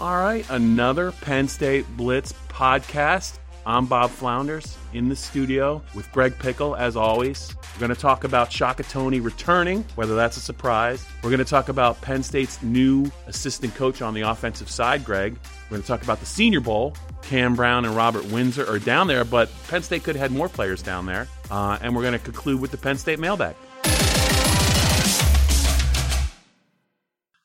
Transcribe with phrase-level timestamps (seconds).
[0.00, 3.38] All right, another Penn State Blitz podcast.
[3.66, 7.54] I'm Bob Flounders in the studio with Greg Pickle, as always.
[7.74, 11.04] We're going to talk about Shaka Toney returning, whether that's a surprise.
[11.22, 15.36] We're going to talk about Penn State's new assistant coach on the offensive side, Greg.
[15.64, 16.96] We're going to talk about the Senior Bowl.
[17.20, 20.48] Cam Brown and Robert Windsor are down there, but Penn State could have had more
[20.48, 21.28] players down there.
[21.50, 23.54] Uh, and we're going to conclude with the Penn State mailbag.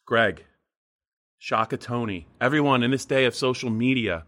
[0.06, 0.46] Greg,
[1.46, 4.26] Shaka Toney, everyone in this day of social media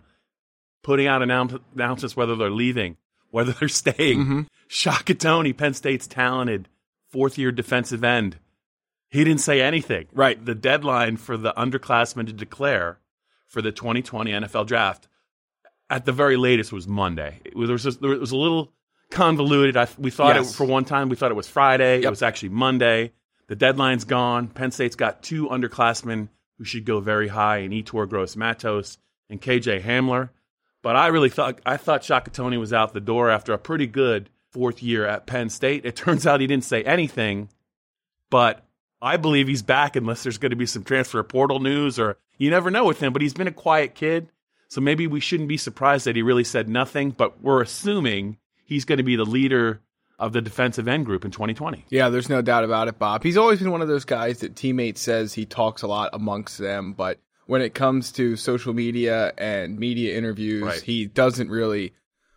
[0.83, 2.95] putting out announce- announcements whether they're leaving,
[3.31, 4.19] whether they're staying.
[4.19, 4.41] Mm-hmm.
[4.67, 6.69] Shaka Toney, Penn State's talented
[7.09, 8.37] fourth year defensive end.
[9.09, 10.05] He didn't say anything.
[10.13, 10.45] Right.
[10.45, 12.99] The deadline for the underclassmen to declare
[13.47, 15.07] for the 2020 NFL draft
[15.89, 17.39] at the very latest was Monday.
[17.43, 18.73] It was, just, there was a little
[19.09, 19.75] convoluted.
[19.75, 20.53] I, we thought Yes.
[20.53, 22.03] it for one time we thought it was Friday.
[22.03, 23.13] It was actually Monday.
[23.47, 24.49] The deadline's gone.
[24.49, 28.97] Penn State's got two underclassmen who should go very high in Yetur Gross Matos
[29.29, 30.29] and KJ Hamler.
[30.81, 33.87] But I really thought I thought Shaka Toney was out the door after a pretty
[33.87, 35.85] good fourth year at Penn State.
[35.85, 37.49] It turns out he didn't say anything,
[38.29, 38.65] but
[39.01, 42.49] I believe he's back unless there's going to be some transfer portal news or you
[42.49, 43.13] never know with him.
[43.13, 44.29] But he's been a quiet kid,
[44.67, 47.11] so maybe we shouldn't be surprised that he really said nothing.
[47.11, 49.81] But we're assuming he's going to be the leader
[50.19, 51.85] of the defensive end group in 2020.
[51.89, 53.23] Yeah, there's no doubt about it, Bob.
[53.23, 56.57] He's always been one of those guys that teammates says he talks a lot amongst
[56.57, 60.81] them, but when it comes to social media and media interviews, Right.
[60.81, 61.93] he doesn't really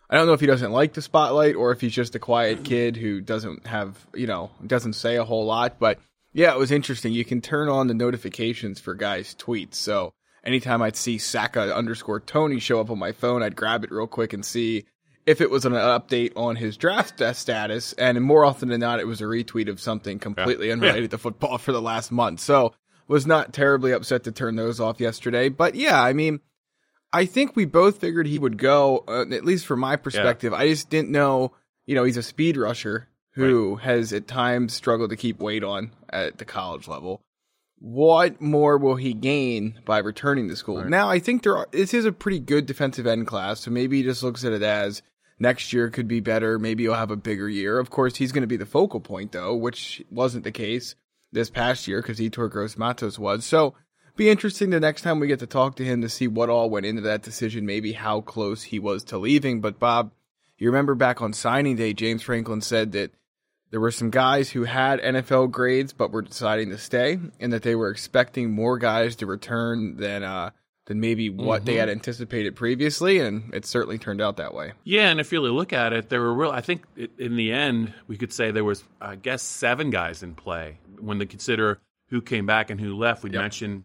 [0.09, 2.65] I don't know if he doesn't like the spotlight or if he's just a quiet
[2.65, 5.99] kid who doesn't have, you know, doesn't say a whole lot, but
[6.33, 7.13] yeah, it was interesting.
[7.13, 9.75] You can turn on the notifications for guys' tweets.
[9.75, 13.91] So anytime I'd see Saka underscore Tony show up on my phone, I'd grab it
[13.91, 14.83] real quick and see
[15.25, 17.93] if it was an update on his draft sta- status.
[17.93, 21.57] And more often than not, it was a retweet of something completely unrelated to football
[21.57, 22.39] for the last month.
[22.39, 22.73] So
[23.07, 25.49] was not terribly upset to turn those off yesterday.
[25.49, 26.39] But yeah, I mean,
[27.13, 30.53] I think we both figured he would go, uh, at least from my perspective.
[30.53, 31.53] I just didn't know,
[31.85, 35.91] you know, he's a speed rusher who has at times struggled to keep weight on
[36.09, 37.21] at the college level.
[37.79, 40.83] What more will he gain by returning to school?
[40.85, 43.97] Now, I think there are, this is a pretty good defensive end class, so maybe
[43.97, 45.01] he just looks at it as
[45.41, 46.59] next year could be better.
[46.59, 47.79] Maybe he'll have a bigger year.
[47.79, 50.95] Of course, he's going to be the focal point, though, which wasn't the case
[51.31, 53.43] this past year because Yetur Gross Matos was.
[53.43, 53.73] So,
[54.15, 56.69] be interesting the next time we get to talk to him to see what all
[56.69, 59.61] went into that decision, maybe how close he was to leaving.
[59.61, 60.11] But Bob,
[60.57, 63.11] you remember back on signing day, James Franklin said that
[63.71, 67.63] there were some guys who had NFL grades but were deciding to stay, and that
[67.63, 70.51] they were expecting more guys to return than uh,
[70.91, 71.99] than maybe what they had mm-hmm.
[71.99, 74.73] anticipated previously, and it certainly turned out that way.
[74.83, 76.51] Yeah, and if you really look at it, there were real.
[76.51, 80.21] I think i- in the end, we could say there was, I guess, seven guys
[80.21, 81.79] in play when they consider
[82.09, 83.23] who came back and who left.
[83.23, 83.41] We Yep.
[83.41, 83.83] mentioned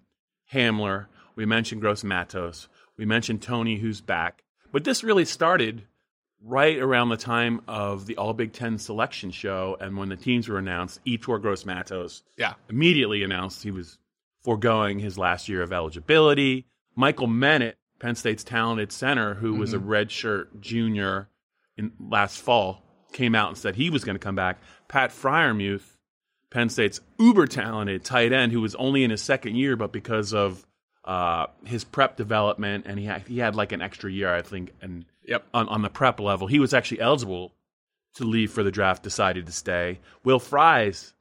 [0.53, 1.07] Hamler,
[1.37, 4.43] we mentioned Gross Matos, we mentioned Toney, who's back.
[4.73, 5.85] But this really started
[6.43, 10.49] right around the time of the All Big Ten selection show, and when the teams
[10.49, 13.99] were announced, Yetur Gross Matos Yeah, immediately announced he was
[14.45, 16.67] foregoing his last year of eligibility.
[16.97, 21.29] Michael Menet, Penn State's talented center, who was a redshirt junior
[21.77, 24.59] in last fall, came out and said he was going to come back.
[24.89, 25.97] Pat Freiermuth,
[26.51, 30.33] Penn State's uber talented tight end, who was only in his second year, but because
[30.33, 30.67] of
[31.05, 34.73] uh, his prep development, and he had, he had like an extra year, I think,
[34.81, 35.45] and Yep.
[35.53, 37.53] on, on the prep level, he was actually eligible
[38.15, 39.99] to leave for the draft, decided to stay.
[40.25, 41.15] Will Fries,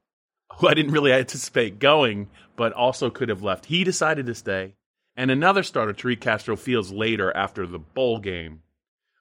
[0.57, 4.75] who I didn't really anticipate going, but also could have left, he decided to stay.
[5.17, 8.61] And another starter, Tariq Castro Fields, later after the bowl game,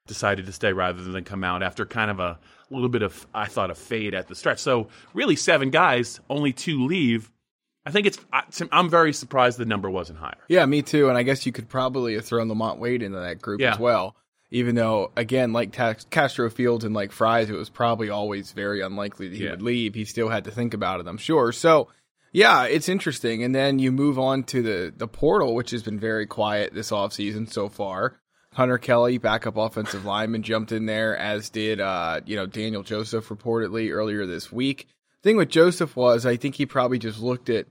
[0.06, 2.38] decided to stay rather than come out after kind of a
[2.71, 4.59] little bit of, I thought, a fade at the stretch.
[4.59, 7.31] So really, seven guys, only two leave.
[7.87, 8.19] I think it's.
[8.32, 10.38] I- I'm very surprised the number wasn't higher.
[10.49, 11.09] Yeah, me too.
[11.09, 13.75] And I guess you could probably have thrown Lamont Wade into that group Yeah.
[13.75, 14.16] as well.
[14.50, 18.81] Even though, again, like Ta- Castro Fields and like Fries, it was probably always very
[18.81, 19.50] unlikely that he Yeah.
[19.53, 19.94] would leave.
[19.94, 21.53] He still had to think about it, I'm sure.
[21.53, 21.88] So,
[22.34, 23.43] yeah, it's interesting.
[23.43, 26.91] And then you move on to the, the portal, which has been very quiet this
[26.91, 28.19] offseason so far.
[28.53, 33.29] Hunter Kelley, backup offensive lineman, jumped in there, as did, uh, you know, Daniel Joseph
[33.29, 34.87] reportedly earlier this week.
[35.23, 37.67] Thing with Joseph was, I think he probably just looked at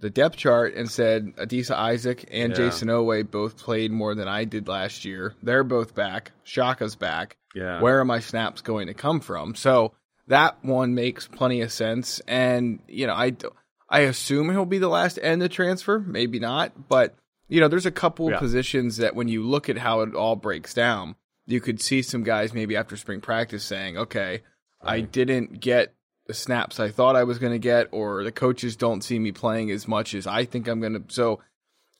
[0.00, 2.56] the depth chart and said Adisa Isaac and Yeah.
[2.58, 5.34] Jayson Oweh both played more than I did last year.
[5.42, 6.32] They're both back.
[6.44, 7.36] Shaka's back.
[7.54, 7.80] Yeah.
[7.80, 9.54] Where are my snaps going to come from?
[9.54, 9.92] So
[10.26, 12.20] that one makes plenty of sense.
[12.26, 13.46] And, you know, I, d-
[13.88, 15.98] I assume he'll be the last end to transfer.
[16.00, 16.88] Maybe not.
[16.88, 17.14] But,
[17.48, 18.38] you know, there's a couple Yeah.
[18.38, 21.16] positions that when you look at how it all breaks down,
[21.46, 24.42] you could see some guys maybe after spring practice saying, okay,
[24.82, 25.94] I didn't get
[26.26, 29.30] the snaps I thought I was going to get, or the coaches don't see me
[29.32, 31.02] playing as much as I think I'm going to.
[31.14, 31.40] So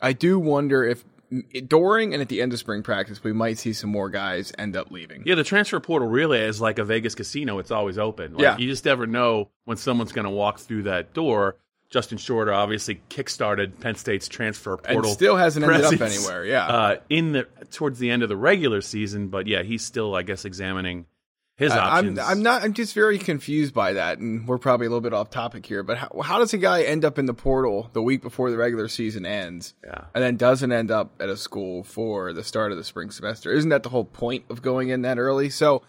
[0.01, 1.05] I do wonder if
[1.67, 4.77] during and at the end of spring practice, we might see some more guys end
[4.77, 5.23] up leaving.
[5.27, 7.59] Yeah, the transfer portal really is like a Vegas casino.
[7.59, 8.35] It's always open.
[8.35, 8.57] Like, Yeah.
[8.57, 11.57] You just never know when someone's going to walk through that door.
[11.95, 15.05] Justin Shorter obviously kickstarted Penn State's transfer portal.
[15.05, 16.45] and still hasn't ended up presence, anywhere.
[16.45, 16.67] Yeah.
[16.67, 20.23] Uh, in the towards the end of the regular season, but yeah, he's still, I
[20.23, 21.07] guess, examining
[21.57, 22.19] his I- options.
[22.19, 22.65] I'm I'm not.
[22.65, 25.85] I'm just very confused by that, and we're probably a little bit off topic here.
[25.85, 28.57] But how, how does a guy end up in the portal the week before the
[28.57, 30.07] regular season ends, Yeah.
[30.17, 33.53] and then doesn't end up at a school for the start of the spring semester?
[33.53, 35.49] Isn't that the whole point of going in that early?
[35.49, 35.83] So,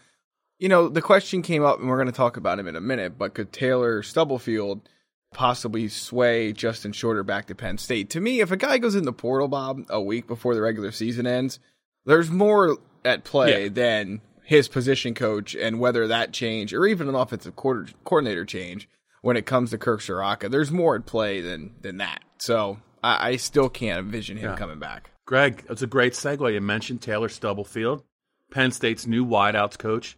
[0.60, 2.82] you know, the question came up, and we're going to talk about him in a
[2.82, 3.18] minute.
[3.18, 4.88] But could Taylor Stubblefield
[5.36, 8.10] possibly sway Justin Shorter back to Penn State?
[8.12, 10.92] To me, if a guy goes in the portal, Bob, a week before the regular
[10.92, 11.60] season ends,
[12.06, 13.70] there's more at play Yeah.
[13.70, 18.88] than his position coach and whether that change or even an offensive quarter, coordinator change
[19.22, 20.50] when it comes to Kirk Ciarrocca.
[20.50, 22.24] There's more at play than than that.
[22.40, 24.56] So I, I still can't envision him Yeah.
[24.58, 25.12] coming back.
[25.26, 26.54] Greg, it's a great segue.
[26.54, 28.04] You mentioned Taylor Stubblefield,
[28.52, 30.18] Penn State's new wideouts coach,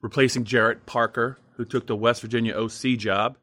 [0.00, 3.36] replacing Gerad Parker, who took the West Virginia OC job.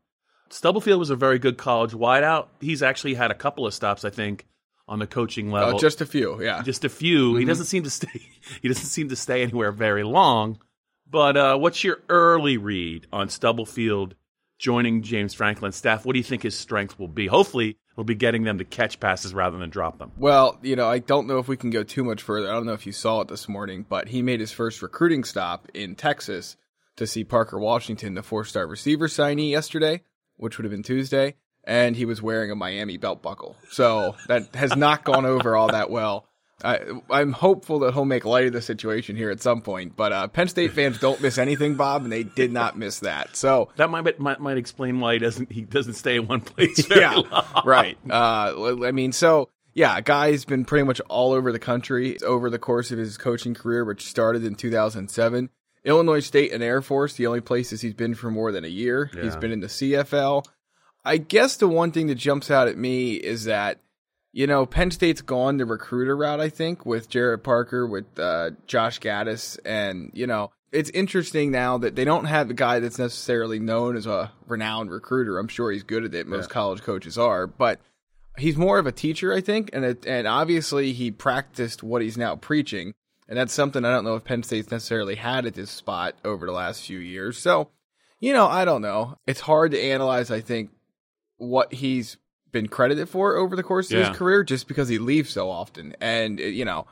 [0.51, 2.47] Stubblefield was a very good college wideout.
[2.59, 4.45] He's actually had a couple of stops, I think,
[4.87, 5.75] on the coaching level.
[5.75, 6.61] Uh, just a few, yeah.
[6.61, 7.35] just a few.
[7.37, 8.09] He doesn't seem to stay.
[8.61, 10.59] He doesn't seem to stay anywhere very long.
[11.09, 14.15] But uh, what's your early read on Stubblefield
[14.57, 16.05] joining James Franklin's staff?
[16.05, 17.27] What do you think his strength will be?
[17.27, 20.11] Hopefully, he'll be getting them to catch passes rather than drop them.
[20.17, 22.49] Well, you know, I don't know if we can go too much further.
[22.49, 25.23] I don't know if you saw it this morning, but he made his first recruiting
[25.23, 26.57] stop in Texas
[26.95, 30.01] to see Parker Washington, the four star receiver signee yesterday,
[30.41, 33.55] which would have been Tuesday, and he was wearing a Miami belt buckle.
[33.69, 36.25] So that has not gone over all that well.
[36.63, 36.79] I,
[37.09, 40.27] I'm hopeful that he'll make light of the situation here at some point, but uh,
[40.27, 43.35] Penn State fans don't miss anything, Bob, and they did not miss that.
[43.35, 46.87] So That might might, might explain why he doesn't he doesn't stay in one place.
[46.89, 47.45] Yeah, long.
[47.65, 47.97] right.
[48.09, 52.49] Uh, I mean, so yeah, a guy's been pretty much all over the country over
[52.49, 55.49] the course of his coaching career, which started in 2007.
[55.83, 59.09] Illinois State and Air Force, the only places he's been for more than a year.
[59.13, 60.45] He's been in the CFL.
[61.03, 63.79] I guess the one thing that jumps out at me is that,
[64.31, 68.51] you know, Penn State's gone the recruiter route, I think, with Gerad Parker, with uh,
[68.67, 69.57] Josh Gattis.
[69.65, 73.95] And, you know, it's interesting now that they don't have a guy that's necessarily known
[73.97, 75.39] as a renowned recruiter.
[75.39, 76.27] I'm sure he's good at it.
[76.27, 76.53] Most Yeah.
[76.53, 77.47] college coaches are.
[77.47, 77.79] But
[78.37, 79.71] he's more of a teacher, I think.
[79.73, 82.93] And, it, and obviously he practiced what he's now preaching.
[83.31, 86.45] And that's something I don't know if Penn State's necessarily had at this spot over
[86.45, 87.37] the last few years.
[87.37, 87.69] So,
[88.19, 89.19] you know, I don't know.
[89.25, 90.71] It's hard to analyze, I think,
[91.37, 92.17] what he's
[92.51, 94.09] been credited for over the course of Yeah.
[94.09, 95.95] his career just because he leaves so often.
[96.01, 96.87] And, you know,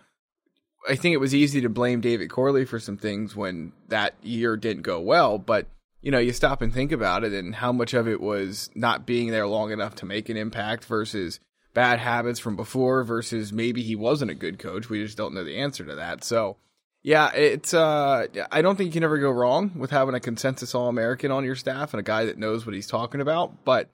[0.88, 4.56] I think it was easy to blame David Corley for some things when that year
[4.56, 5.40] didn't go well.
[5.40, 5.68] But,
[6.02, 9.06] you know, you stop and think about it and how much of it was not
[9.06, 11.42] being there long enough to make an impact versus
[11.74, 14.90] bad habits from before versus maybe he wasn't a good coach.
[14.90, 16.24] We just don't know the answer to that.
[16.24, 16.58] So,
[17.04, 20.74] yeah, it's uh I don't think you can ever go wrong with having a consensus
[20.76, 23.90] all American on your staff and a guy that knows what he's talking about, but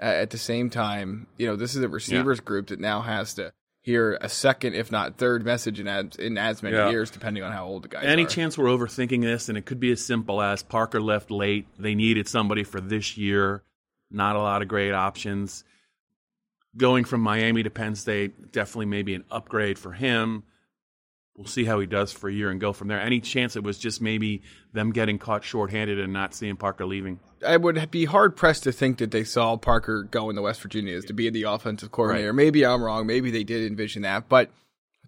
[0.00, 3.34] uh, at the same time, you know, this is a receivers group that now has
[3.34, 3.52] to
[3.82, 6.90] hear a second if not third message in as in as many Yeah.
[6.90, 8.28] years depending on how old the guys Any are.
[8.28, 11.66] chance we're overthinking this, and it could be as simple as Parker left late.
[11.78, 13.62] They needed somebody for this year.
[14.10, 15.64] Not a lot of great options.
[16.76, 20.44] Going from Miami to Penn State, definitely maybe an upgrade for him.
[21.36, 22.98] We'll see how he does for a year and go from there.
[22.98, 24.42] Any chance it was just maybe
[24.72, 27.20] them getting caught shorthanded and not seeing Parker leaving?
[27.46, 30.96] I would be hard pressed to think that they saw Parker going to West Virginia
[30.96, 32.32] as to be the offensive coordinator.
[32.32, 33.06] Maybe I'm wrong.
[33.06, 34.50] Maybe they did envision that, but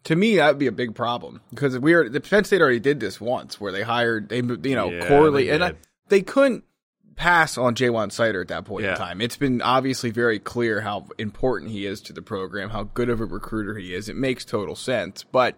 [0.04, 2.80] to me that would be a big problem because we are the Penn State already
[2.80, 4.90] did this once where they hired they you know
[5.48, 5.72] Yeah, and I,
[6.08, 6.64] they couldn't
[7.18, 9.20] pass on Ja'Juan Seider at that point in time.
[9.20, 13.20] It's been obviously very clear how important he is to the program, how good of
[13.20, 14.08] a recruiter he is.
[14.08, 15.56] It makes total sense, but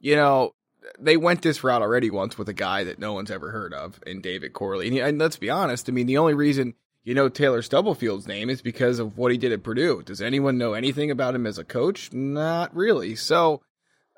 [0.00, 0.52] you know
[0.98, 4.00] they went this route already once with a guy that no one's ever heard of
[4.04, 4.88] in David Corley.
[4.88, 8.50] And, and let's be honest, I mean, the only reason you know Taylor Stubblefield's name
[8.50, 10.02] is because of what he did at Purdue.
[10.02, 12.12] Does anyone know anything about him as a coach?
[12.12, 13.14] Not really.
[13.14, 13.62] So,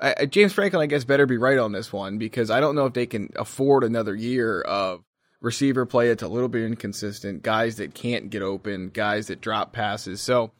[0.01, 2.87] uh, James Franklin, I guess, better be right on this one because I don't know
[2.87, 5.05] if they can afford another year of
[5.41, 9.73] receiver play it's a little bit inconsistent, guys that can't get open, guys that drop
[9.73, 10.21] passes.
[10.21, 10.51] So,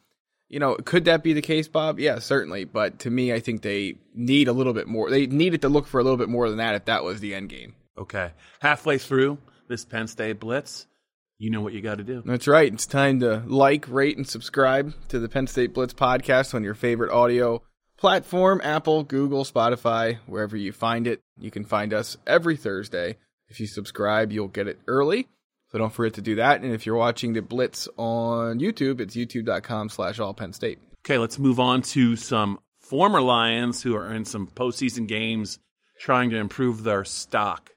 [0.47, 1.99] you know, could that be the case, Bob?
[1.99, 2.63] Yeah, certainly.
[2.65, 5.09] But to me, I think they need a little bit more.
[5.09, 7.35] They needed to look for a little bit more than that if that was the
[7.35, 7.75] end game.
[7.97, 8.31] Okay.
[8.59, 10.87] Halfway through this Penn State Blitz,
[11.37, 12.23] you know what you got to do.
[12.25, 12.73] That's right.
[12.73, 16.73] It's time to like, rate, and subscribe to the Penn State Blitz podcast on your
[16.73, 17.61] favorite audio
[17.97, 21.21] platform Apple, Google, Spotify, wherever you find it.
[21.37, 23.17] You can find us every Thursday.
[23.49, 25.27] If you subscribe, you'll get it early.
[25.71, 26.61] So don't forget to do that.
[26.61, 30.79] And if you're watching the Blitz on YouTube, it's youtube.com slash all Penn State.
[31.05, 35.59] Okay, let's move on to some former Lions who are in some postseason games
[35.99, 37.71] trying to improve their stock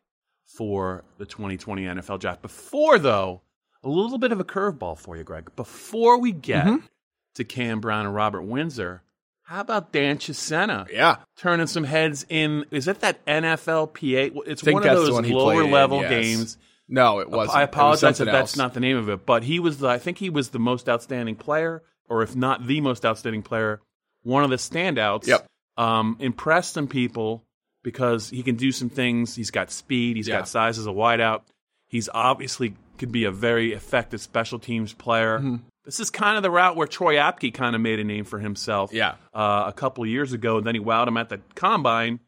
[0.56, 2.42] for the 2020 NFL draft.
[2.42, 3.42] Before, though,
[3.82, 5.50] a little bit of a curveball for you, Greg.
[5.56, 6.86] Before we get Mm-hmm.
[7.34, 9.02] to Cam Brown and Robert Windsor,
[9.42, 10.88] how about Dan Chisena?
[10.90, 11.16] Yeah.
[11.36, 12.64] turning some heads in.
[12.70, 14.36] Is it that NFLPA?
[14.46, 16.10] It's one of those lower played in, level yes.
[16.10, 16.58] games.
[16.88, 17.56] No, it wasn't.
[17.56, 18.56] I It was apologize if something that's else.
[18.56, 19.88] not the name of it, but he was the.
[19.88, 23.80] I think he was the most outstanding player, or if not the most outstanding player,
[24.22, 25.26] one of the standouts.
[25.26, 25.46] Yep.
[25.78, 27.44] Um, impressed some people
[27.82, 29.34] because he can do some things.
[29.34, 30.16] He's got speed.
[30.16, 30.38] He's Yeah.
[30.40, 31.42] got size as a wideout.
[31.88, 35.38] He's obviously could be a very effective special teams player.
[35.38, 35.56] Mm-hmm.
[35.84, 38.38] This is kind of the route where Troy Apke kind of made a name for
[38.38, 39.14] himself Yeah.
[39.34, 40.58] uh, a couple of years ago.
[40.58, 42.20] And then he wowed him at the combine,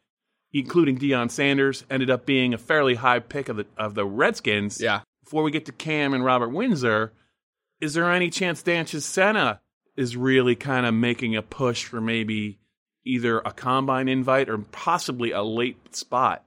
[0.51, 1.85] including Deion Sanders.
[1.89, 4.81] Ended up being a fairly high pick of the of the Redskins.
[4.81, 5.01] Yeah.
[5.23, 7.13] Before we get to Cam and Robert Windsor,
[7.81, 9.59] is there any chance Dan Chisena
[9.95, 12.59] is really kind of making a push for maybe
[13.05, 16.43] either a combine invite or possibly a late spot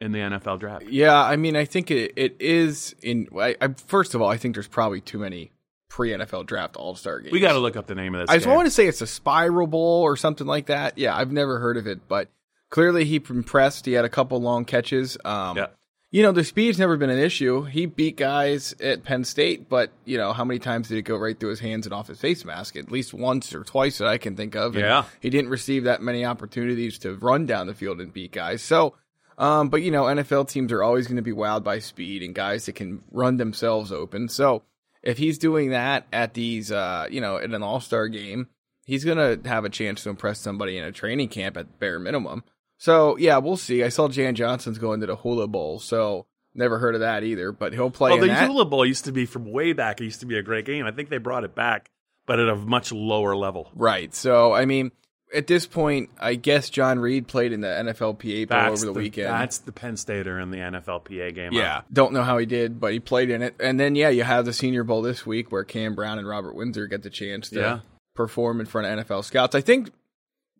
[0.00, 0.86] in the NFL draft?
[0.88, 3.28] Yeah, I mean, I think it, it is in.
[3.38, 5.52] I, I, first of all, I think there's probably too many
[5.98, 7.32] pre NFL draft All Star games.
[7.32, 8.30] We got to look up the name of this.
[8.30, 8.54] I just game.
[8.54, 10.96] want to say it's a Spiral Bowl or something like that.
[10.96, 12.28] Yeah, I've never heard of it, but
[12.70, 13.84] clearly he impressed.
[13.84, 15.18] He had a couple long catches.
[15.24, 15.66] Um, Yeah.
[16.10, 17.64] You know, the speed's never been an issue.
[17.64, 21.16] He beat guys at Penn State, but, you know, how many times did it go
[21.16, 22.76] right through his hands and off his face mask?
[22.76, 24.74] At least once or twice that I can think of.
[24.76, 25.04] And Yeah.
[25.20, 28.62] He didn't receive that many opportunities to run down the field and beat guys.
[28.62, 28.94] So,
[29.36, 32.34] um, but, you know, NFL teams are always going to be wowed by speed and
[32.34, 34.28] guys that can run themselves open.
[34.28, 34.62] So,
[35.02, 38.48] if he's doing that at these, uh, you know, in an All Star game,
[38.86, 42.44] he's gonna have a chance to impress somebody in a training camp at bare minimum.
[42.78, 43.82] So yeah, we'll see.
[43.82, 47.52] I saw Jan Johnson's going to the Hula Bowl, so never heard of that either.
[47.52, 48.48] But he'll play Well, in the that.
[48.48, 50.00] Hula Bowl used to be from way back.
[50.00, 50.86] It used to be a great game.
[50.86, 51.90] I think they brought it back,
[52.26, 53.70] but at a much lower level.
[53.74, 54.14] right.
[54.14, 54.92] So I mean,
[55.34, 59.28] at this point, I guess John Reid played in the NFLPA Bowl over the, weekend.
[59.28, 61.52] That's the Penn Stater in the NFLPA game.
[61.52, 63.54] Yeah, don't know how he did, but he played in it.
[63.60, 66.54] And then yeah, you have the Senior Bowl this week where Cam Brown and Robert
[66.54, 67.78] Windsor get the chance to Yeah.
[68.14, 69.54] perform in front of NFL scouts.
[69.54, 69.90] I think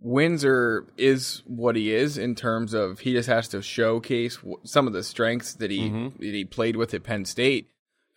[0.01, 4.93] Windsor is what he is in terms of he just has to showcase some of
[4.93, 6.23] the strengths that he Mm-hmm.
[6.23, 7.69] that he played with at Penn State.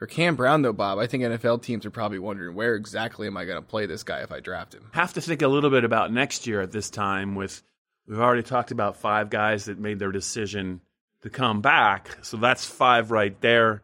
[0.02, 3.38] For Cam Brown though, Bob, I think NFL teams are probably wondering where exactly am
[3.38, 4.90] I going to play this guy if I draft him.
[4.94, 7.62] have to think a little bit about next year at this time with
[8.08, 10.82] we've already talked about five guys that made their decision
[11.22, 13.84] to come back so that's five right there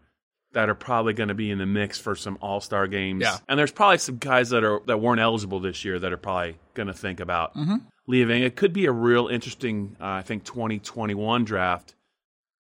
[0.54, 3.38] that are probably going to be in the mix for some all-star games Yeah.
[3.48, 6.58] and there's probably some guys that are that weren't eligible this year that are probably
[6.74, 7.76] going to think about Mm-hmm.
[8.08, 11.94] leaving it could be a real interesting uh, i think 2021 draft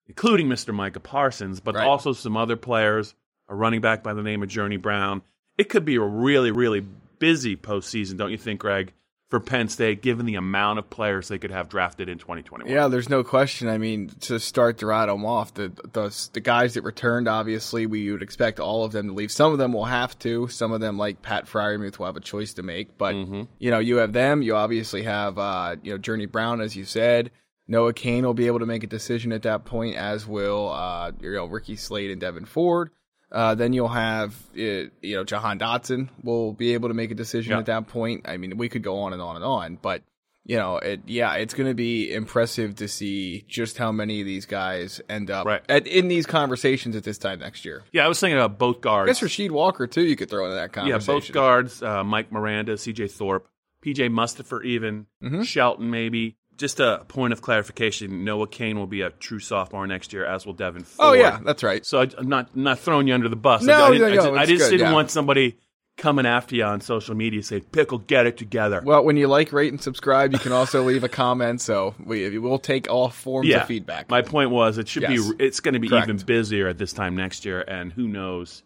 [0.06, 1.88] including mr micah parsons but Right.
[1.88, 3.16] also some other players
[3.50, 5.22] a running back by the name of journey brown
[5.58, 6.86] it could be a really really
[7.20, 8.94] busy postseason don't you think greg
[9.30, 12.88] for penn state given the amount of players they could have drafted in 2021 Yeah,
[12.88, 13.68] there's no question.
[13.68, 17.88] I mean, to start to ride them off, the, the the guys that returned, obviously,
[17.88, 19.30] we would expect all of them to leave.
[19.30, 20.48] Some of them will have to.
[20.48, 22.98] Some of them, like Pat Freiermuth, will have a choice to make.
[22.98, 23.16] But
[23.60, 24.42] you know, you have them.
[24.42, 27.32] You obviously have uh, you know Journey Brown, as you said.
[27.68, 31.12] Noah Cain will be able to make a decision at that point, as will uh,
[31.20, 32.92] you know Ricky Slade and Devyn Ford.
[33.32, 34.62] Uh, then you'll have uh,
[35.02, 37.60] you know Jahan Dotson will be able to make a decision Yeah.
[37.60, 38.26] at that point.
[38.28, 40.02] I mean, we could go on and on and on, but
[40.46, 44.26] you know, it yeah, it's going to be impressive to see just how many of
[44.26, 45.62] these guys end up Right.
[45.68, 47.84] at, in these conversations at this time next year.
[47.92, 49.10] yeah i was thinking about both guards.
[49.10, 50.04] I guess Rasheed Walker too.
[50.06, 51.12] You could throw into that conversation.
[51.14, 53.50] Yeah, both guards, uh, Mike Miranda, CJ Thorpe,
[53.86, 55.42] PJ Mustipher, even Mm-hmm.
[55.42, 56.38] Shelton, maybe.
[56.58, 60.46] Just a point of clarification: Noah Cain will be a true sophomore next year, as
[60.46, 61.10] will Devyn Ford.
[61.10, 61.86] Oh yeah, that's right.
[61.86, 63.62] So I, I'm not I'm not throwing you under the bus.
[63.64, 64.94] No, I, didn't- no, I no, just, I just good, didn't yeah.
[64.94, 65.58] want somebody
[65.98, 69.52] coming after you on social media saying, "Pickle, get it together." Well, when you like,
[69.52, 71.62] rate, and subscribe, you can also leave a comment.
[71.62, 74.10] So we we'll take all forms yeah, of feedback.
[74.10, 75.30] My point was, it should Yes.
[75.32, 75.44] be.
[75.44, 76.08] It's going to be Correct.
[76.10, 78.64] even busier at this time next year, and who knows,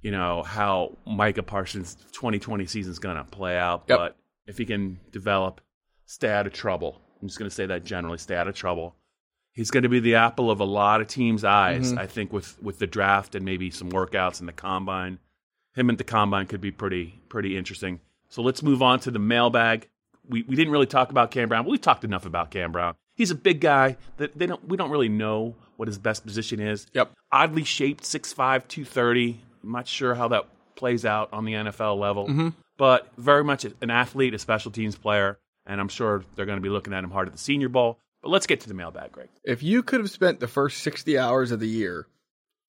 [0.00, 3.84] you know, how Micah Parsons' 2020 season is going to play out.
[3.88, 3.98] Yep.
[3.98, 5.60] But if he can develop,
[6.06, 7.00] stay out of trouble.
[7.22, 8.96] I'm just going to say that generally, stay out of trouble.
[9.52, 11.90] He's going to be the apple of a lot of teams' eyes.
[11.90, 11.98] Mm-hmm.
[11.98, 15.18] I think with with the draft and maybe some workouts and the combine.
[15.74, 18.00] Him at the combine could be pretty pretty interesting.
[18.28, 19.88] So let's move on to the mailbag.
[20.28, 21.64] We we didn't really talk about Cam Brown.
[21.64, 22.94] But we talked enough about Cam Brown.
[23.14, 26.60] He's a big guy that they don't we don't really know what his best position
[26.60, 26.86] is.
[26.92, 27.12] Yep.
[27.30, 28.36] Oddly shaped, 6'5",
[28.68, 29.40] 230.
[29.62, 32.28] I'm not sure how that plays out on the NFL level.
[32.28, 32.48] Mm-hmm.
[32.76, 36.62] But very much an athlete, a special teams player, and I'm sure they're going to
[36.62, 37.98] be looking at him hard at the Senior Bowl.
[38.22, 39.28] But let's get to the mailbag, Greg.
[39.44, 42.06] If you could have spent the first 60 hours of the year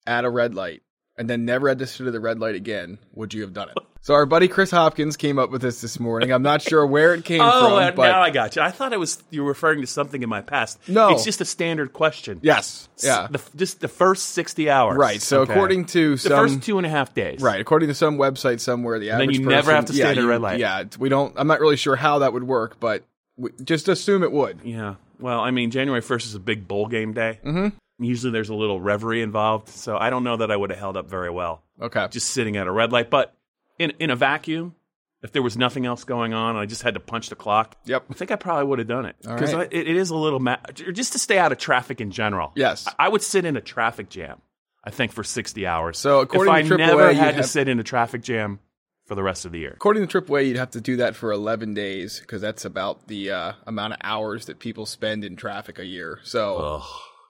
[0.06, 0.82] at a red light
[1.16, 3.68] and then never had to sit at the red light again, would you have done
[3.68, 3.76] it?
[4.00, 6.30] So our buddy Chris Hopkins came up with this this morning.
[6.30, 8.60] I'm not sure where it came Oh, from, but now I got you.
[8.60, 10.78] I thought it was you were referring to something in my past.
[10.88, 11.08] No.
[11.08, 12.38] it's just a standard question.
[12.42, 14.98] yes, yeah, the, just the first sixty hours.
[14.98, 15.22] right.
[15.22, 15.52] So Okay.
[15.54, 17.40] according to the first two and a half days.
[17.40, 20.18] Right, according to some website somewhere, the then average you never have to yeah, stand
[20.18, 20.60] at a red light.
[20.60, 21.32] Yeah, we don't.
[21.38, 23.04] I'm not really sure how that would work, but
[23.38, 24.60] we, just assume it would.
[24.64, 24.96] Yeah.
[25.18, 27.38] Well, I mean, January first is a big bowl game day.
[27.42, 27.68] Mm-hmm.
[27.98, 30.96] Usually, there's a little reverie involved, so I don't know that I would have held
[30.96, 33.08] up very well Okay, just sitting at a red light.
[33.10, 33.34] But
[33.78, 34.74] in in a vacuum,
[35.22, 37.76] if there was nothing else going on, and I just had to punch the clock.
[37.86, 38.04] Yep.
[38.10, 39.68] I think I probably would have done it All because right.
[39.72, 42.52] it, it is a little ma- just to stay out of traffic in general.
[42.56, 42.86] Yes.
[42.88, 44.40] I, I would sit in a traffic jam.
[44.82, 45.96] I think for sixty hours.
[45.98, 48.58] So according if I AAA, never had to have- sit in a traffic jam
[49.06, 49.72] for the rest of the year.
[49.74, 53.30] according to AAA, you'd have to do that for 11 days because that's about the
[53.30, 56.18] uh, amount of hours that people spend in traffic a year.
[56.24, 56.82] So Ugh,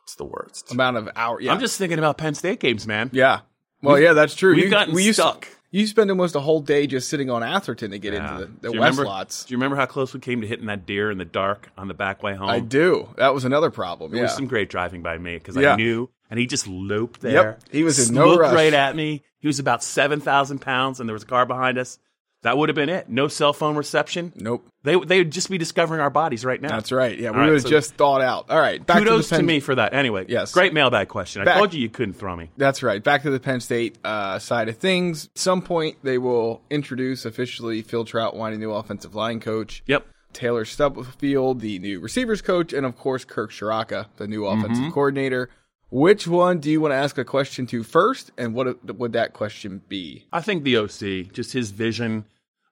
[0.04, 0.70] it's the worst.
[0.72, 1.44] amount of hours.
[1.44, 3.10] Yeah, I'm just thinking about Penn State games, man.
[3.12, 3.40] yeah.
[3.82, 4.54] Well, yeah, that's true.
[4.54, 5.46] We've you, gotten we used, stuck.
[5.70, 8.32] You spend almost a whole day just sitting on Atherton to get Yeah.
[8.34, 9.44] into the, the do west remember, lots.
[9.44, 11.88] Do you remember how close we came to hitting that deer in the dark on
[11.88, 12.48] the back way home?
[12.48, 13.08] I do.
[13.18, 14.10] That was another problem.
[14.12, 14.24] There yeah.
[14.24, 15.72] was some great driving by me because Yeah.
[15.74, 17.58] I knew, and he just loped there.
[17.70, 18.54] He was in no Looked rush.
[18.54, 19.22] right at me.
[19.40, 21.98] He was about seven thousand pounds, and there was a car behind us.
[22.44, 23.08] That would have been it.
[23.08, 24.32] No cell phone reception.
[24.36, 24.66] nope.
[24.82, 26.68] They they would just be discovering our bodies right now.
[26.68, 27.18] That's right.
[27.18, 28.50] Yeah, we right, would have so- just thought out.
[28.50, 29.94] All right, back Kudos to, the to, me for that.
[29.94, 30.52] Anyway, Yes.
[30.52, 31.40] great mailbag question.
[31.48, 32.50] I told you you couldn't throw me.
[32.58, 33.02] That's right.
[33.02, 35.24] Back to the Penn State uh, side of things.
[35.34, 39.82] At some point, they will introduce officially Phil Trautwein, a new offensive line coach.
[39.86, 40.06] Yep.
[40.34, 45.48] Taylor Stubblefield, the new receivers coach, and of course Kirk Ciarrocca, the new offensive coordinator.
[45.90, 49.32] Which one do you want to ask a question to first, and what would that
[49.32, 50.24] question be?
[50.32, 52.24] I think the OC, just his vision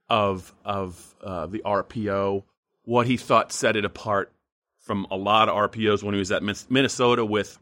[0.09, 2.45] of of uh, the RPO,
[2.85, 4.33] what he thought set it apart
[4.79, 7.25] from a lot of RPOs when he was at Minnesota.
[7.25, 7.59] With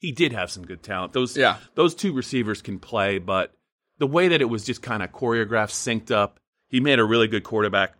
[0.00, 1.12] he did have some good talent.
[1.12, 1.56] Those Yeah.
[1.74, 3.52] those two receivers can play, but
[3.98, 6.38] the way that it was just kind of choreographed, synced up,
[6.68, 7.94] he made a really good quarterback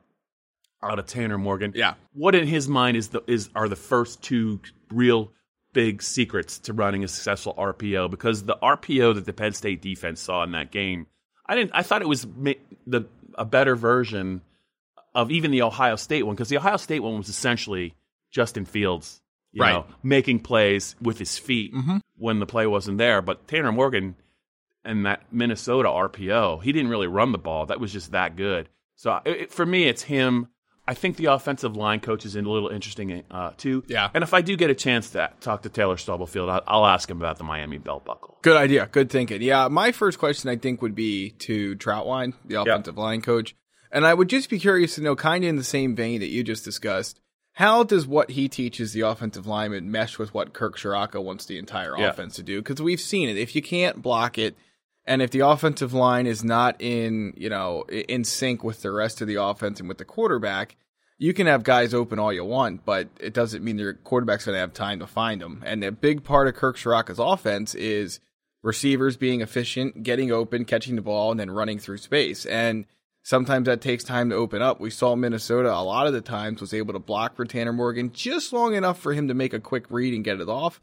[0.80, 1.72] out of Tanner Morgan.
[1.74, 1.94] Yeah.
[2.12, 4.60] What in his mind is the is are the first two
[4.92, 5.32] real
[5.72, 10.20] big secrets to running a successful RPO because the RPO that the Penn State defense
[10.20, 11.06] saw in that game,
[11.46, 11.72] I didn't.
[11.74, 12.26] I thought it was
[12.86, 14.42] the a better version
[15.14, 17.94] of even the Ohio State one because the Ohio State one was essentially
[18.30, 19.20] Justin Fields,
[19.52, 19.72] you Right.
[19.72, 21.98] know, making plays with his feet mm-hmm.
[22.16, 23.22] when the play wasn't there.
[23.22, 24.14] But Tanner Morgan
[24.84, 27.66] and that Minnesota RPO, he didn't really run the ball.
[27.66, 28.68] That was just that good.
[28.96, 30.48] So it- for me, it's him.
[30.88, 33.84] I think the offensive line coach is a little interesting uh, too.
[33.88, 34.08] Yeah.
[34.14, 37.10] And if I do get a chance to talk to Taylor Stubblefield, I'll, I'll ask
[37.10, 38.38] him about the Miami belt buckle.
[38.40, 38.88] Good idea.
[38.90, 39.42] Good thinking.
[39.42, 43.54] Yeah, my first question I think would be to Trautwein, the offensive line coach.
[43.92, 46.28] And I would just be curious to know, kind of in the same vein that
[46.28, 47.20] you just discussed,
[47.52, 51.58] how does what he teaches the offensive lineman mesh with what Kirk Ciarrocca wants the
[51.58, 52.08] entire Yeah.
[52.10, 52.60] offense to do?
[52.62, 53.36] Because we've seen it.
[53.36, 54.56] If you can't block it,
[55.08, 59.22] and if the offensive line is not in, you know, in sync with the rest
[59.22, 60.76] of the offense and with the quarterback,
[61.16, 64.54] you can have guys open all you want, but it doesn't mean your quarterback's going
[64.54, 65.62] to have time to find them.
[65.64, 68.20] And a big part of Kirk Ciarrocca's offense is
[68.62, 72.44] receivers being efficient, getting open, catching the ball, and then running through space.
[72.44, 72.84] And
[73.22, 74.78] sometimes that takes time to open up.
[74.78, 78.12] We saw Minnesota a lot of the times was able to block for Tanner Morgan
[78.12, 80.82] just long enough for him to make a quick read and get it off.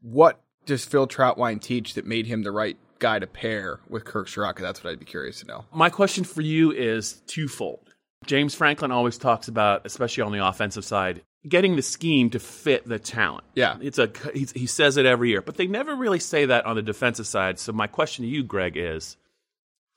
[0.00, 4.28] What does Phil Trautwein teach that made him the right guy to pair with Kirk
[4.28, 4.60] Ciarrocca?
[4.60, 5.64] That's what I'd be curious to know.
[5.72, 7.94] My question for you is twofold.
[8.26, 12.86] James Franklin always talks about, especially on the offensive side, getting the scheme to fit
[12.86, 13.44] the talent.
[13.54, 13.76] Yeah.
[13.80, 16.76] it's a he's, he says it every year, but they never really say that on
[16.76, 17.58] the defensive side.
[17.58, 19.16] So my question to you, Greg, is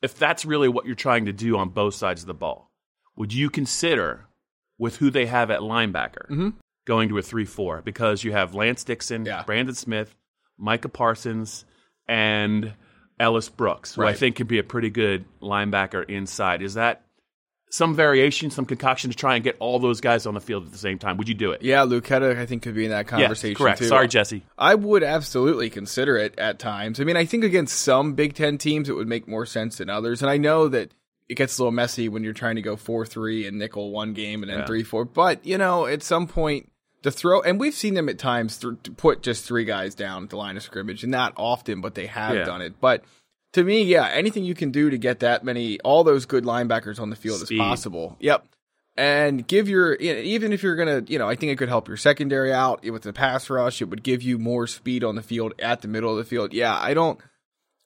[0.02, 2.72] if that's really what you're trying to do on both sides of the ball,
[3.16, 4.28] would you consider
[4.78, 6.50] with who they have at linebacker mm-hmm.
[6.86, 9.44] going to a three-four because you have Lance Dixon, Yeah.
[9.44, 10.16] Brandon Smith,
[10.58, 11.66] Micah Parsons,
[12.08, 12.74] and
[13.22, 16.62] Ellis Brooks, who I think could be a pretty good linebacker inside.
[16.62, 17.04] Is that
[17.70, 20.72] some variation, some concoction to try and get all those guys on the field at
[20.74, 21.16] the same time?
[21.18, 21.62] Would you do it?
[21.62, 23.80] Yeah, Luketa, I think, could be in that Yes, conversation correct.
[23.80, 23.86] too.
[23.88, 24.44] Sorry, Jesse.
[24.58, 27.00] I would absolutely consider it at times.
[27.00, 29.90] I mean, I think against some Big Ten teams, it would make more sense than
[29.90, 30.22] others.
[30.22, 30.92] And I know that
[31.30, 34.14] it gets a little messy when you're trying to go 4 3 and nickel one
[34.14, 34.66] game and then Yeah.
[34.66, 35.06] 3 4.
[35.06, 36.71] But, you know, at some point,
[37.04, 40.28] to throw, and we've seen them at times th- to put just three guys down
[40.28, 42.44] the line of scrimmage, and not often, but they have Yeah.
[42.46, 42.80] done it.
[42.80, 43.04] But
[43.54, 47.00] to me, yeah, anything you can do to get that many, all those good linebackers
[47.00, 47.56] on the field Speed.
[47.56, 48.18] is possible.
[48.20, 48.46] Yep
[48.98, 51.70] and give your you know, even if you're gonna you know I think it could
[51.70, 53.82] help your secondary out with the pass rush.
[53.82, 56.54] It would give you more speed on the field at the middle of the field.
[56.54, 57.18] Yeah, I don't.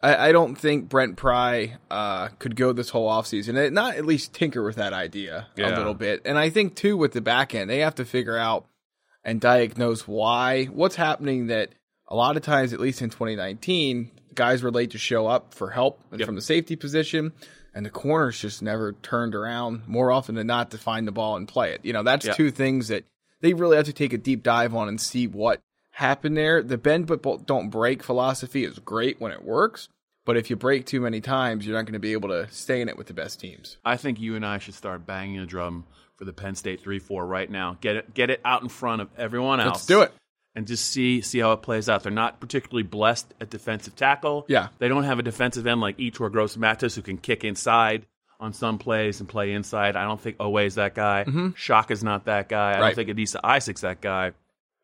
[0.01, 4.05] I, I don't think Brent Pry uh, could go this whole offseason and not at
[4.05, 6.23] least tinker with that idea a little bit.
[6.25, 8.65] And I think too with the back end, they have to figure out
[9.25, 11.71] and diagnose why what's happening that
[12.07, 15.71] a lot of times, at least in 2019, guys were late to show up for
[15.71, 16.25] help Yep.
[16.25, 17.33] from the safety position.
[17.77, 21.35] and the corners just never turned around more often than not to find the ball
[21.35, 21.81] and play it.
[21.83, 22.31] You know, that's Yeah.
[22.31, 23.03] two things that
[23.41, 25.59] they really have to take a deep dive on and see what
[25.91, 26.63] happened there.
[26.63, 29.89] The bend but don't break philosophy is great when it works,
[30.25, 32.81] but if you break too many times, you're not going to be able to stay
[32.81, 33.77] in it with the best teams.
[33.85, 35.85] I think you and I should start banging a drum
[36.17, 37.77] for the Penn State three four right now.
[37.81, 39.75] Get it get it out in front of everyone else.
[39.75, 40.11] Let's do it.
[40.55, 42.03] and just see see how it plays out.
[42.03, 44.45] They're not particularly blessed at defensive tackle.
[44.47, 44.69] Yeah.
[44.79, 48.05] they don't have a defensive end like Yetur Gross Matos who can kick inside
[48.39, 49.95] on some plays and play inside.
[49.95, 51.25] I don't think Oweh's that guy.
[51.55, 52.69] Shock is not that guy.
[52.69, 52.81] I Mm-hmm.
[52.81, 52.95] Right.
[52.95, 54.31] don't think Adisa Isaac's that guy.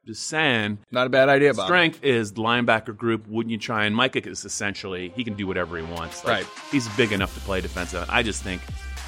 [0.05, 1.67] Just saying, Not a bad idea, Bob.
[1.67, 3.27] strength is the linebacker group.
[3.27, 3.85] Wouldn't you try?
[3.85, 6.23] And Micah is essentially he can do whatever he wants.
[6.25, 6.47] Like, Right.
[6.71, 8.05] He's big enough to play defensive.
[8.09, 8.61] I just think,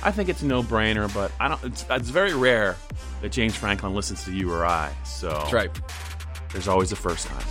[0.04, 1.12] I think it's a no brainer.
[1.12, 1.64] But I don't.
[1.64, 2.76] It's, it's very rare
[3.22, 4.94] that James Franklin listens to you or I.
[5.04, 5.72] So That's right.
[6.52, 7.44] there's always a first time.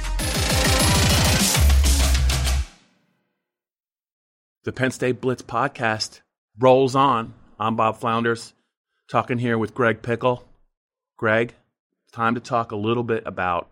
[4.65, 6.21] The Penn State Blitz podcast
[6.61, 7.35] rolls on.
[7.59, 8.55] I'm Bob Flounders,
[9.11, 10.49] talking here with Greg Pickle.
[11.17, 11.55] Greg,
[12.13, 13.71] time to talk a little bit about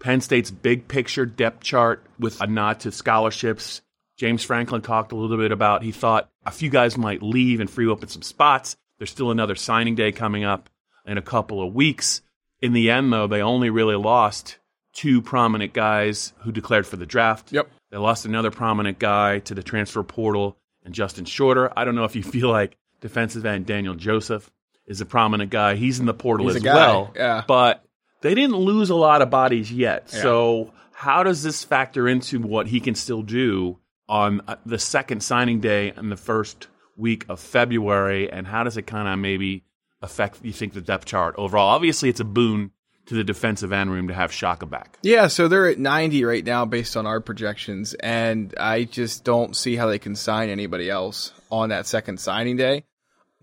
[0.00, 3.80] Penn State's big picture depth chart with a nod to scholarships.
[4.18, 7.70] James Franklin talked a little bit about he thought a few guys might leave and
[7.70, 8.76] free up in some spots.
[8.98, 10.68] There's still another signing day coming up
[11.06, 12.20] in a couple of weeks.
[12.60, 14.58] In the end, though, they only really lost
[14.92, 17.52] two prominent guys who declared for the draft.
[17.52, 17.70] Yep.
[17.90, 21.72] They lost another prominent guy to the transfer portal and Justin Shorter.
[21.76, 24.50] I don't know if you feel like defensive end Daniel Joseph
[24.86, 25.74] is a prominent guy.
[25.76, 27.12] He's in the portal He's as well.
[27.14, 27.44] yeah.
[27.46, 27.84] But
[28.20, 30.10] they didn't lose a lot of bodies yet.
[30.10, 35.22] So how does this factor into what he can still do on uh, the second
[35.22, 38.30] signing day and the first week of February?
[38.30, 39.64] And how does it kind of maybe
[40.00, 41.68] affect, you think, the depth chart overall?
[41.70, 42.70] Obviously, it's a boon
[43.06, 44.96] to the defensive end room to have Shaka back.
[45.02, 49.56] Yeah, so they're at 90 right now based on our projections, and I just don't
[49.56, 52.84] see how they can sign anybody else on that second signing day.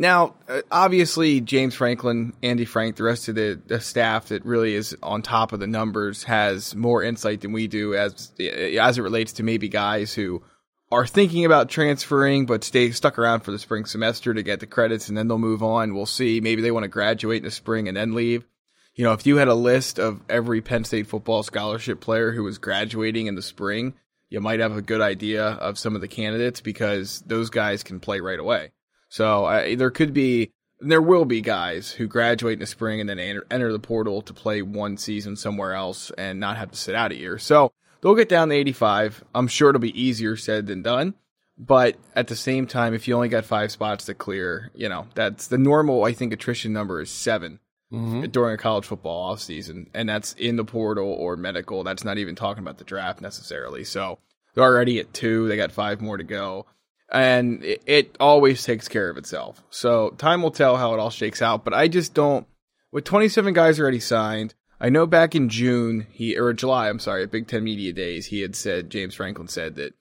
[0.02, 4.74] Now, uh, obviously, James Franklin, Andy Frank, the rest of the, the staff that really
[4.74, 9.02] is on top of the numbers has more insight than we do as as it
[9.02, 10.42] relates to maybe guys who
[10.90, 14.66] are thinking about transferring but stay stuck around for the spring semester to get the
[14.66, 15.94] credits and then they'll move on.
[15.94, 16.40] We'll see.
[16.40, 18.46] Maybe they want to graduate in the spring and then leave.
[18.96, 22.44] You know, if you had a list of every Penn State football scholarship player who
[22.44, 23.96] was graduating in the spring,
[24.30, 28.00] you might have a good idea of some of the candidates because those guys can
[28.00, 28.72] play right away.
[29.10, 33.20] So there could be, there will be guys who graduate in the spring and then
[33.20, 36.96] enter, enter the portal to play one season somewhere else and not have to sit
[36.96, 37.38] out a year.
[37.38, 39.24] So they'll get down to 85.
[39.36, 41.16] I'm sure it'll be easier said than done.
[41.58, 45.08] But at the same time, if you only got five spots to clear, you know,
[45.14, 47.60] that's the normal, I think, attrition number is 7
[47.92, 48.22] mm-hmm.
[48.32, 49.88] during a college football offseason.
[49.94, 51.84] And that's in the portal or medical.
[51.84, 53.84] That's not even talking about the draft necessarily.
[53.84, 54.20] So
[54.54, 55.50] they're already at two.
[55.50, 56.66] They got five more to go.
[57.12, 59.64] And it, it always takes care of itself.
[59.70, 61.64] So time will tell how it all shakes out.
[61.64, 62.46] But I just don't,
[62.92, 67.24] with 27 guys already signed, I know back in June, he, or July, I'm sorry,
[67.24, 69.94] at Big Ten Media Days, he had said, James Franklin said that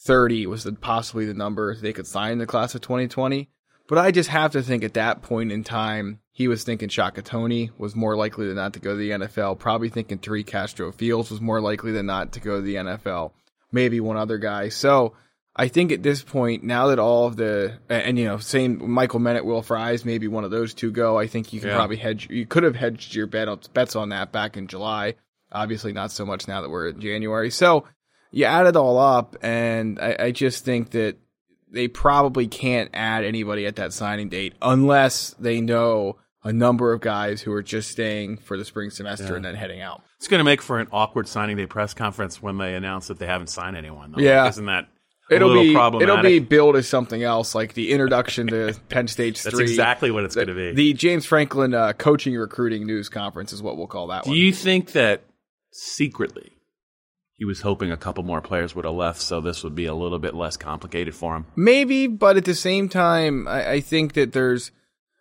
[0.00, 3.48] 30 was the, possibly the number they could sign in the class of 2020.
[3.88, 7.22] But I just have to think at that point in time, he was thinking Shaka
[7.22, 9.58] Toney was more likely than not to go to the NFL.
[9.58, 13.32] Probably thinking Three Castro Fields was more likely than not to go to the NFL.
[13.72, 14.68] Maybe one other guy.
[14.68, 15.14] So
[15.60, 19.18] I think at this point, now that all of the and, you know, same Michael
[19.18, 21.18] Menet, Will Fries, maybe one of those two go.
[21.18, 21.74] I think you can Yeah.
[21.76, 22.28] probably hedge.
[22.30, 25.14] You could have hedged your bet bets on that back in July.
[25.50, 27.50] Obviously, not so much now that we're in January.
[27.50, 27.84] So
[28.30, 31.16] you add it all up, and I, I just think that
[31.72, 37.00] they probably can't add anybody at that signing date unless they know a number of
[37.00, 40.02] guys who are just staying for the spring semester and then heading out.
[40.18, 43.18] It's going to make for an awkward signing day press conference when they announce that
[43.18, 44.12] they haven't signed anyone.
[44.12, 44.22] Though.
[44.22, 44.46] Yeah.
[44.48, 44.86] isn't that
[45.30, 46.08] It'll be problematic?
[46.14, 49.64] it'll be billed as something else, like the introduction to Penn State's That's three.
[49.64, 50.72] exactly what it's going to be.
[50.72, 54.38] The James Franklin uh, coaching recruiting news conference is what we'll call that Do one.
[54.38, 55.24] you think that
[55.72, 56.52] secretly
[57.36, 59.94] he was hoping a couple more players would have left, so this would be a
[59.94, 61.46] little bit less complicated for him?
[61.54, 64.72] Maybe, but at the same time, I, I think that there's,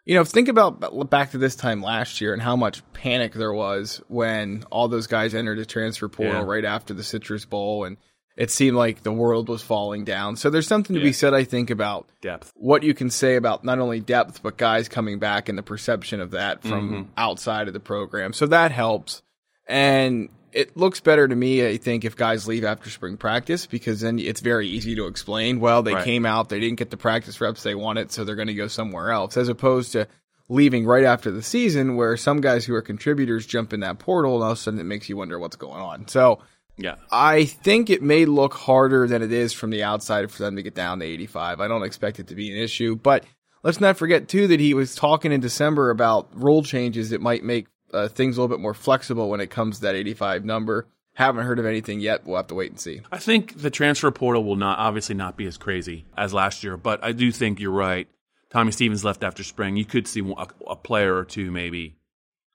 [0.04, 3.54] you know, think about back to this time last year and how much panic there
[3.54, 6.46] was when all those guys entered the transfer portal Yeah.
[6.48, 7.98] right after the Citrus Bowl, and
[8.38, 10.36] it seemed like the world was falling down.
[10.36, 11.08] So there's something to Yeah.
[11.08, 12.54] be said, I think, about Depth.
[12.56, 16.22] what you can say about not only depth but guys coming back and the perception
[16.22, 17.02] of that from Mm-hmm.
[17.18, 18.34] outside of the program.
[18.34, 19.24] So that helps.
[19.68, 24.02] And it looks better to me, I think, if guys leave after spring practice because
[24.02, 25.60] then it's very easy to explain.
[25.60, 26.06] Well, they Right.
[26.06, 28.68] came out, they didn't get the practice reps they wanted, so they're going to go
[28.68, 30.08] somewhere else, as opposed to
[30.50, 34.36] leaving right after the season where some guys who are contributors jump in that portal
[34.36, 36.08] and all of a sudden it makes you wonder what's going on.
[36.08, 36.40] So
[36.78, 36.96] Yeah.
[37.12, 40.62] I think it may look harder than it is from the outside for them to
[40.62, 41.60] get down to 85.
[41.60, 43.26] I don't expect it to be an issue, but
[43.64, 47.44] let's not forget too that he was talking in December about rule changes that might
[47.44, 50.88] make uh, things a little bit more flexible when it comes to that 85 number.
[51.14, 52.26] Haven't heard of anything yet.
[52.26, 53.02] We'll have to wait and see.
[53.12, 56.78] I think the transfer portal will not obviously not be as crazy as last year,
[56.78, 58.08] but I do think you're right.
[58.52, 59.78] Tommy Stevens left after spring.
[59.78, 61.97] You could see a, a player or two maybe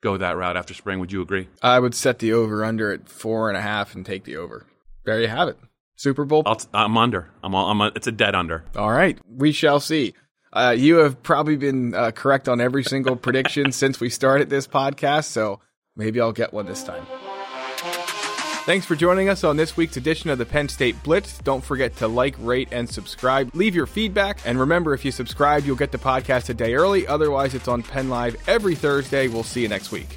[0.02, 0.98] go that route after spring.
[0.98, 1.48] Would you agree?
[1.62, 4.66] I would set the over under at four and a half and take the over.
[5.04, 5.58] There you have it.
[5.96, 6.42] Super Bowl.
[6.46, 7.30] i am under.
[7.42, 8.64] I'm, I'm a, it's a dead under.
[8.76, 9.18] All right.
[9.28, 10.14] We shall see.
[10.52, 14.66] Uh, you have probably been uh, correct on every single prediction since we started this
[14.66, 15.60] podcast, so
[15.96, 17.06] maybe I'll get one this time.
[18.64, 21.38] Thanks for joining us on this week's edition of the Penn State Blitz.
[21.38, 23.52] Don't forget to like, rate, and subscribe.
[23.56, 24.38] Leave your feedback.
[24.44, 27.04] And remember, if you subscribe, you'll get the podcast a day early.
[27.04, 29.26] Otherwise, it's on Penn Live every Thursday.
[29.26, 30.16] We'll see you next week.